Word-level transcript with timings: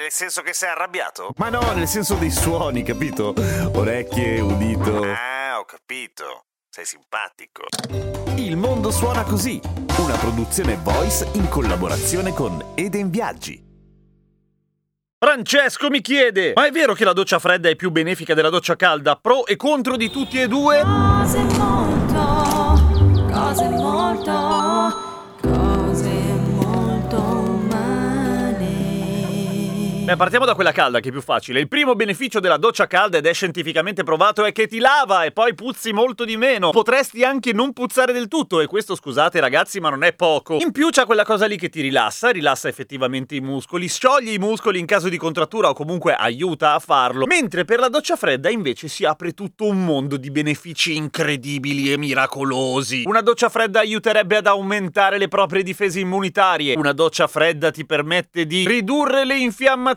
Nel 0.00 0.10
senso 0.10 0.40
che 0.40 0.54
sei 0.54 0.70
arrabbiato? 0.70 1.34
Ma 1.36 1.50
no, 1.50 1.60
nel 1.72 1.86
senso 1.86 2.14
dei 2.14 2.30
suoni, 2.30 2.82
capito? 2.82 3.34
Orecchie, 3.74 4.40
udito. 4.40 5.02
Ah, 5.02 5.58
ho 5.58 5.66
capito. 5.66 6.46
Sei 6.70 6.86
simpatico. 6.86 7.64
Il 8.36 8.56
mondo 8.56 8.90
suona 8.90 9.24
così, 9.24 9.60
una 9.98 10.16
produzione 10.16 10.78
voice 10.82 11.28
in 11.32 11.50
collaborazione 11.50 12.32
con 12.32 12.72
Eden 12.76 13.10
Viaggi. 13.10 13.62
Francesco 15.18 15.90
mi 15.90 16.00
chiede: 16.00 16.54
Ma 16.54 16.66
è 16.66 16.70
vero 16.70 16.94
che 16.94 17.04
la 17.04 17.12
doccia 17.12 17.38
fredda 17.38 17.68
è 17.68 17.76
più 17.76 17.90
benefica 17.90 18.32
della 18.32 18.48
doccia 18.48 18.76
calda? 18.76 19.16
Pro 19.16 19.44
e 19.44 19.56
contro 19.56 19.98
di 19.98 20.08
tutti 20.08 20.40
e 20.40 20.48
due? 20.48 20.80
Cose 20.80 21.40
molto, 21.58 23.28
cose 23.30 23.68
molto, 23.68 25.09
Beh, 30.02 30.16
partiamo 30.16 30.46
da 30.46 30.54
quella 30.54 30.72
calda 30.72 30.98
che 30.98 31.10
è 31.10 31.12
più 31.12 31.20
facile. 31.20 31.60
Il 31.60 31.68
primo 31.68 31.94
beneficio 31.94 32.40
della 32.40 32.56
doccia 32.56 32.86
calda, 32.86 33.18
ed 33.18 33.26
è 33.26 33.34
scientificamente 33.34 34.02
provato, 34.02 34.44
è 34.44 34.50
che 34.50 34.66
ti 34.66 34.78
lava 34.78 35.24
e 35.24 35.30
poi 35.30 35.54
puzzi 35.54 35.92
molto 35.92 36.24
di 36.24 36.38
meno. 36.38 36.70
Potresti 36.70 37.22
anche 37.22 37.52
non 37.52 37.74
puzzare 37.74 38.12
del 38.14 38.26
tutto, 38.26 38.60
e 38.60 38.66
questo 38.66 38.96
scusate 38.96 39.38
ragazzi, 39.40 39.78
ma 39.78 39.90
non 39.90 40.02
è 40.02 40.14
poco. 40.14 40.56
In 40.58 40.72
più 40.72 40.88
c'è 40.88 41.04
quella 41.04 41.24
cosa 41.24 41.44
lì 41.46 41.58
che 41.58 41.68
ti 41.68 41.82
rilassa, 41.82 42.30
rilassa 42.30 42.66
effettivamente 42.66 43.34
i 43.34 43.40
muscoli, 43.40 43.88
scioglie 43.88 44.32
i 44.32 44.38
muscoli 44.38 44.78
in 44.78 44.86
caso 44.86 45.10
di 45.10 45.18
contrattura 45.18 45.68
o 45.68 45.74
comunque 45.74 46.14
aiuta 46.14 46.72
a 46.72 46.78
farlo. 46.78 47.26
Mentre 47.26 47.66
per 47.66 47.78
la 47.78 47.90
doccia 47.90 48.16
fredda 48.16 48.48
invece 48.48 48.88
si 48.88 49.04
apre 49.04 49.32
tutto 49.32 49.66
un 49.66 49.84
mondo 49.84 50.16
di 50.16 50.30
benefici 50.30 50.96
incredibili 50.96 51.92
e 51.92 51.98
miracolosi. 51.98 53.02
Una 53.04 53.20
doccia 53.20 53.50
fredda 53.50 53.80
aiuterebbe 53.80 54.38
ad 54.38 54.46
aumentare 54.46 55.18
le 55.18 55.28
proprie 55.28 55.62
difese 55.62 56.00
immunitarie. 56.00 56.74
Una 56.74 56.92
doccia 56.92 57.26
fredda 57.26 57.70
ti 57.70 57.84
permette 57.84 58.46
di 58.46 58.66
ridurre 58.66 59.26
le 59.26 59.36
infiammazioni. 59.36 59.89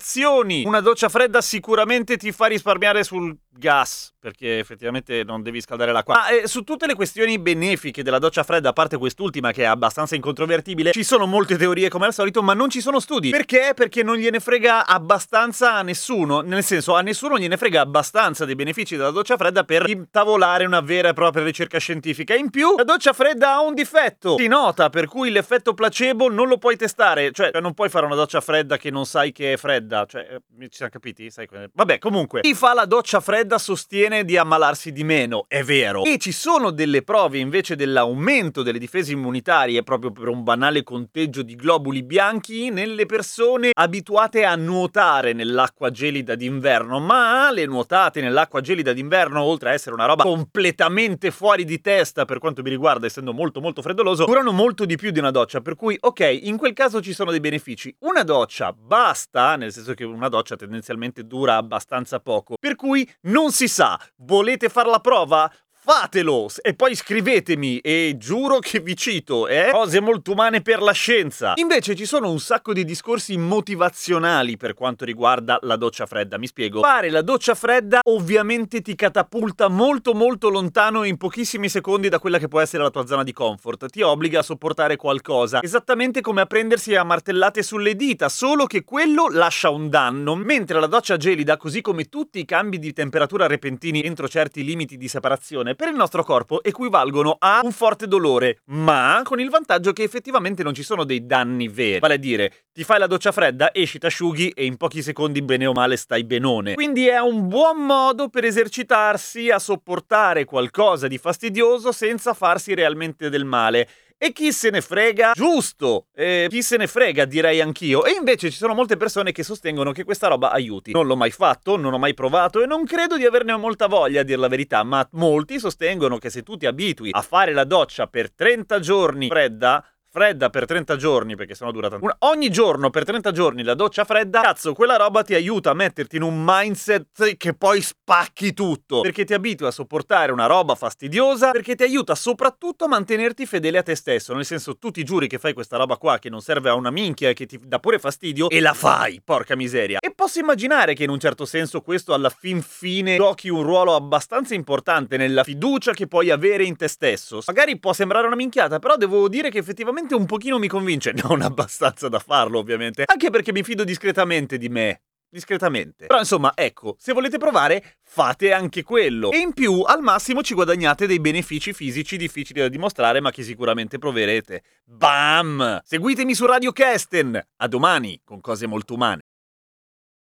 Una 0.65 0.79
doccia 0.79 1.09
fredda 1.09 1.41
sicuramente 1.41 2.17
ti 2.17 2.31
fa 2.31 2.47
risparmiare 2.47 3.03
sul 3.03 3.35
gas, 3.57 4.13
perché 4.19 4.59
effettivamente 4.59 5.23
non 5.23 5.41
devi 5.41 5.61
scaldare 5.61 5.91
l'acqua. 5.91 6.15
Ma 6.15 6.27
eh, 6.29 6.47
su 6.47 6.63
tutte 6.63 6.87
le 6.87 6.95
questioni 6.95 7.39
benefiche 7.39 8.03
della 8.03 8.19
doccia 8.19 8.43
fredda, 8.43 8.69
a 8.69 8.73
parte 8.73 8.97
quest'ultima 8.97 9.51
che 9.51 9.63
è 9.63 9.65
abbastanza 9.65 10.15
incontrovertibile, 10.15 10.91
ci 10.91 11.03
sono 11.03 11.25
molte 11.25 11.57
teorie 11.57 11.89
come 11.89 12.05
al 12.05 12.13
solito, 12.13 12.41
ma 12.41 12.53
non 12.53 12.69
ci 12.69 12.81
sono 12.81 12.99
studi. 12.99 13.29
Perché? 13.29 13.73
Perché 13.75 14.03
non 14.03 14.15
gliene 14.15 14.39
frega 14.39 14.85
abbastanza 14.85 15.73
a 15.73 15.81
nessuno, 15.81 16.41
nel 16.41 16.63
senso 16.63 16.95
a 16.95 17.01
nessuno 17.01 17.37
gliene 17.37 17.57
frega 17.57 17.81
abbastanza 17.81 18.45
dei 18.45 18.55
benefici 18.55 18.95
della 18.95 19.11
doccia 19.11 19.37
fredda 19.37 19.63
per 19.63 19.87
intavolare 19.87 20.65
una 20.65 20.81
vera 20.81 21.09
e 21.09 21.13
propria 21.13 21.43
ricerca 21.43 21.77
scientifica. 21.77 22.33
In 22.33 22.49
più, 22.49 22.75
la 22.75 22.83
doccia 22.83 23.13
fredda 23.13 23.53
ha 23.53 23.61
un 23.61 23.73
difetto. 23.73 24.37
Si 24.37 24.47
nota, 24.47 24.89
per 24.89 25.07
cui 25.07 25.29
l'effetto 25.29 25.73
placebo 25.73 26.29
non 26.29 26.47
lo 26.47 26.57
puoi 26.57 26.75
testare, 26.75 27.31
cioè 27.31 27.51
non 27.61 27.73
puoi 27.73 27.89
fare 27.89 28.05
una 28.05 28.15
doccia 28.15 28.41
fredda 28.41 28.77
che 28.77 28.89
non 28.89 29.05
sai 29.05 29.31
che 29.31 29.53
è 29.53 29.57
fredda, 29.57 30.05
cioè 30.05 30.27
eh, 30.29 30.63
ci 30.63 30.77
siamo 30.77 30.91
capiti? 30.91 31.29
Sai 31.29 31.47
Vabbè, 31.73 31.99
comunque, 31.99 32.41
chi 32.41 32.53
fa 32.53 32.73
la 32.73 32.85
doccia 32.85 33.19
fredda 33.19 33.42
sostiene 33.57 34.25
di 34.25 34.37
ammalarsi 34.37 34.91
di 34.91 35.03
meno, 35.03 35.45
è 35.47 35.63
vero. 35.63 36.03
E 36.03 36.17
ci 36.17 36.31
sono 36.31 36.71
delle 36.71 37.03
prove 37.03 37.37
invece 37.37 37.75
dell'aumento 37.75 38.63
delle 38.63 38.79
difese 38.79 39.11
immunitarie 39.11 39.83
proprio 39.83 40.11
per 40.11 40.27
un 40.27 40.43
banale 40.43 40.83
conteggio 40.83 41.41
di 41.41 41.55
globuli 41.55 42.03
bianchi 42.03 42.69
nelle 42.69 43.05
persone 43.05 43.71
abituate 43.73 44.43
a 44.43 44.55
nuotare 44.55 45.33
nell'acqua 45.33 45.91
gelida 45.91 46.35
d'inverno, 46.35 46.99
ma 46.99 47.51
le 47.51 47.65
nuotate 47.65 48.21
nell'acqua 48.21 48.61
gelida 48.61 48.93
d'inverno, 48.93 49.41
oltre 49.41 49.69
a 49.69 49.73
essere 49.73 49.95
una 49.95 50.05
roba 50.05 50.23
completamente 50.23 51.31
fuori 51.31 51.65
di 51.65 51.81
testa 51.81 52.25
per 52.25 52.39
quanto 52.39 52.61
mi 52.61 52.69
riguarda, 52.69 53.05
essendo 53.05 53.33
molto 53.33 53.61
molto 53.61 53.81
freddoloso, 53.81 54.25
durano 54.25 54.51
molto 54.51 54.85
di 54.85 54.95
più 54.95 55.11
di 55.11 55.19
una 55.19 55.31
doccia, 55.31 55.61
per 55.61 55.75
cui 55.75 55.97
ok, 55.99 56.39
in 56.43 56.57
quel 56.57 56.73
caso 56.73 57.01
ci 57.01 57.13
sono 57.13 57.31
dei 57.31 57.39
benefici. 57.39 57.95
Una 57.99 58.23
doccia 58.23 58.73
basta, 58.73 59.55
nel 59.55 59.71
senso 59.71 59.93
che 59.93 60.03
una 60.03 60.29
doccia 60.29 60.55
tendenzialmente 60.55 61.25
dura 61.25 61.55
abbastanza 61.55 62.19
poco, 62.19 62.55
per 62.59 62.75
cui 62.75 63.09
non 63.33 63.51
si 63.51 63.67
sa, 63.67 63.99
volete 64.17 64.69
far 64.69 64.85
la 64.85 64.99
prova? 64.99 65.51
Fatelo 65.85 66.47
e 66.61 66.75
poi 66.75 66.95
scrivetemi 66.95 67.79
e 67.79 68.15
giuro 68.17 68.59
che 68.59 68.79
vi 68.79 68.95
cito, 68.95 69.49
eh? 69.49 69.67
Cose 69.69 69.99
molto 69.99 70.31
umane 70.31 70.61
per 70.61 70.81
la 70.81 70.93
scienza. 70.93 71.51
Invece 71.55 71.93
ci 71.93 72.05
sono 72.05 72.31
un 72.31 72.39
sacco 72.39 72.71
di 72.71 72.85
discorsi 72.85 73.35
motivazionali 73.35 74.55
per 74.55 74.75
quanto 74.75 75.03
riguarda 75.03 75.59
la 75.63 75.75
doccia 75.75 76.05
fredda, 76.05 76.37
mi 76.37 76.47
spiego. 76.47 76.79
Fare 76.79 77.09
la 77.09 77.21
doccia 77.21 77.53
fredda 77.53 77.99
ovviamente 78.03 78.79
ti 78.79 78.95
catapulta 78.95 79.67
molto 79.67 80.13
molto 80.13 80.47
lontano 80.47 81.03
in 81.03 81.17
pochissimi 81.17 81.67
secondi 81.67 82.07
da 82.07 82.17
quella 82.17 82.37
che 82.37 82.47
può 82.47 82.61
essere 82.61 82.81
la 82.81 82.89
tua 82.89 83.05
zona 83.05 83.23
di 83.23 83.33
comfort. 83.33 83.87
Ti 83.89 84.01
obbliga 84.03 84.39
a 84.39 84.43
sopportare 84.43 84.95
qualcosa, 84.95 85.61
esattamente 85.61 86.21
come 86.21 86.39
a 86.39 86.45
prendersi 86.45 86.95
a 86.95 87.03
martellate 87.03 87.61
sulle 87.61 87.97
dita, 87.97 88.29
solo 88.29 88.67
che 88.67 88.85
quello 88.85 89.27
lascia 89.29 89.69
un 89.69 89.89
danno, 89.89 90.33
mentre 90.33 90.79
la 90.79 90.87
doccia 90.87 91.17
gelida, 91.17 91.57
così 91.57 91.81
come 91.81 92.05
tutti 92.05 92.39
i 92.39 92.45
cambi 92.45 92.79
di 92.79 92.93
temperatura 92.93 93.47
repentini 93.47 94.01
entro 94.01 94.29
certi 94.29 94.63
limiti 94.63 94.95
di 94.95 95.09
separazione, 95.09 95.71
per 95.75 95.89
il 95.89 95.95
nostro 95.95 96.23
corpo 96.23 96.63
equivalgono 96.63 97.35
a 97.39 97.61
un 97.63 97.71
forte 97.71 98.07
dolore, 98.07 98.59
ma 98.65 99.21
con 99.23 99.39
il 99.39 99.49
vantaggio 99.49 99.93
che 99.93 100.03
effettivamente 100.03 100.63
non 100.63 100.73
ci 100.73 100.83
sono 100.83 101.03
dei 101.03 101.25
danni 101.25 101.67
veri. 101.67 101.99
Vale 101.99 102.15
a 102.15 102.17
dire, 102.17 102.53
ti 102.73 102.83
fai 102.83 102.99
la 102.99 103.07
doccia 103.07 103.31
fredda, 103.31 103.73
esci, 103.73 103.99
t'asciughi 103.99 104.49
e 104.49 104.65
in 104.65 104.77
pochi 104.77 105.01
secondi 105.01 105.41
bene 105.41 105.65
o 105.65 105.73
male 105.73 105.95
stai 105.97 106.23
benone. 106.23 106.73
Quindi 106.73 107.07
è 107.07 107.19
un 107.19 107.47
buon 107.47 107.85
modo 107.85 108.29
per 108.29 108.45
esercitarsi 108.45 109.49
a 109.49 109.59
sopportare 109.59 110.45
qualcosa 110.45 111.07
di 111.07 111.17
fastidioso 111.17 111.91
senza 111.91 112.33
farsi 112.33 112.73
realmente 112.73 113.29
del 113.29 113.45
male. 113.45 113.87
E 114.23 114.31
chi 114.31 114.53
se 114.53 114.69
ne 114.69 114.79
frega? 114.79 115.33
Giusto! 115.35 116.05
E 116.15 116.47
chi 116.49 116.61
se 116.61 116.77
ne 116.77 116.87
frega, 116.87 117.25
direi 117.25 117.59
anch'io. 117.59 118.05
E 118.05 118.11
invece 118.11 118.49
ci 118.49 118.55
sono 118.55 118.73
molte 118.73 118.95
persone 118.95 119.33
che 119.33 119.43
sostengono 119.43 119.91
che 119.91 120.05
questa 120.05 120.29
roba 120.29 120.49
aiuti. 120.51 120.93
Non 120.93 121.07
l'ho 121.07 121.17
mai 121.17 121.31
fatto, 121.31 121.75
non 121.75 121.91
ho 121.91 121.97
mai 121.97 122.13
provato 122.13 122.63
e 122.63 122.65
non 122.65 122.85
credo 122.85 123.17
di 123.17 123.25
averne 123.25 123.53
molta 123.57 123.87
voglia, 123.87 124.21
a 124.21 124.23
dir 124.23 124.39
la 124.39 124.47
verità, 124.47 124.81
ma 124.83 125.05
molti 125.11 125.59
sostengono 125.59 126.19
che 126.19 126.29
se 126.29 126.41
tu 126.41 126.55
ti 126.55 126.65
abitui 126.65 127.09
a 127.11 127.21
fare 127.21 127.51
la 127.51 127.65
doccia 127.65 128.07
per 128.07 128.31
30 128.31 128.79
giorni 128.79 129.27
fredda, 129.27 129.85
fredda 130.13 130.51
per 130.51 130.65
30 130.65 130.95
giorni, 130.95 131.35
perché 131.35 131.55
sennò 131.55 131.71
dura 131.71 131.89
tanto. 131.89 132.15
Ogni 132.19 132.51
giorno 132.51 132.91
per 132.91 133.03
30 133.03 133.31
giorni 133.31 133.63
la 133.63 133.73
doccia 133.73 134.05
fredda, 134.05 134.41
cazzo, 134.41 134.73
quella 134.73 134.95
roba 134.95 135.23
ti 135.23 135.33
aiuta 135.33 135.71
a 135.71 135.73
metterti 135.73 136.17
in 136.17 136.21
un 136.21 136.39
mindset 136.45 137.35
che 137.35 137.55
poi 137.55 137.81
spacchi 137.81 138.53
tutto. 138.53 139.01
Perché 139.01 139.25
ti 139.25 139.33
abitui 139.33 139.65
a 139.65 139.71
sopportare 139.71 140.31
una 140.31 140.45
roba 140.45 140.75
fastidiosa, 140.75 141.49
perché 141.49 141.73
ti 141.73 141.81
aiuta 141.81 142.13
soprattutto 142.13 142.85
a 142.85 142.89
mantenerti 142.89 143.47
fedele 143.47 143.79
a 143.79 143.81
te 143.81 143.95
stesso. 143.95 144.35
Nel 144.35 144.45
senso, 144.45 144.77
tu 144.77 144.91
ti 144.91 145.03
giuri 145.03 145.27
che 145.27 145.39
fai 145.39 145.53
questa 145.53 145.77
roba 145.77 145.97
qua 145.97 146.19
che 146.19 146.29
non 146.29 146.41
serve 146.41 146.69
a 146.69 146.75
una 146.75 146.91
minchia 146.91 147.29
e 147.29 147.33
che 147.33 147.47
ti 147.47 147.59
dà 147.59 147.79
pure 147.79 147.97
fastidio, 147.97 148.51
e 148.51 148.59
la 148.59 148.73
fai, 148.73 149.19
porca 149.19 149.55
miseria. 149.55 149.97
E 149.97 150.13
posso 150.13 150.37
immaginare 150.37 150.93
che 150.93 151.05
in 151.05 151.09
un 151.09 151.19
certo 151.19 151.45
senso 151.45 151.81
questo 151.81 152.13
alla 152.13 152.29
fin 152.29 152.61
fine 152.61 153.15
giochi 153.15 153.49
un 153.49 153.63
ruolo 153.63 153.95
abbastanza 153.95 154.53
importante 154.53 155.17
nella 155.17 155.43
fiducia 155.43 155.93
che 155.93 156.05
puoi 156.05 156.29
avere 156.29 156.65
in 156.65 156.75
te 156.75 156.87
stesso. 156.87 157.41
Magari 157.47 157.79
può 157.79 157.93
sembrare 157.93 158.27
una 158.27 158.35
minchiata, 158.35 158.77
però 158.77 158.95
devo 158.95 159.27
dire 159.27 159.49
che 159.49 159.63
effettivamente 160.03 160.15
un 160.15 160.25
pochino 160.25 160.59
mi 160.59 160.67
convince. 160.67 161.13
Non 161.23 161.41
abbastanza 161.41 162.09
da 162.09 162.19
farlo, 162.19 162.59
ovviamente. 162.59 163.03
Anche 163.05 163.29
perché 163.29 163.51
mi 163.53 163.63
fido 163.63 163.83
discretamente 163.83 164.57
di 164.57 164.67
me. 164.69 165.01
Discretamente. 165.29 166.05
Però 166.05 166.19
insomma, 166.19 166.51
ecco, 166.53 166.95
se 166.99 167.13
volete 167.13 167.37
provare, 167.37 167.95
fate 168.03 168.51
anche 168.51 168.83
quello. 168.83 169.31
E 169.31 169.37
in 169.37 169.53
più, 169.53 169.81
al 169.81 170.01
massimo 170.01 170.43
ci 170.43 170.53
guadagnate 170.53 171.07
dei 171.07 171.19
benefici 171.19 171.73
fisici 171.73 172.17
difficili 172.17 172.59
da 172.59 172.67
dimostrare, 172.67 173.19
ma 173.19 173.31
che 173.31 173.41
sicuramente 173.41 173.97
proverete. 173.97 174.63
Bam! 174.83 175.81
Seguitemi 175.83 176.35
su 176.35 176.45
Radio 176.45 176.71
Kesten. 176.71 177.41
A 177.57 177.67
domani, 177.67 178.21
con 178.23 178.41
cose 178.41 178.67
molto 178.67 178.93
umane. 178.93 179.21